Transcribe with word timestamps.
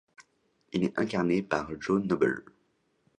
Il 0.73 0.83
est 0.83 0.97
incarné 0.97 1.43
par 1.43 1.79
John 1.79 2.07
Noble. 2.07 2.43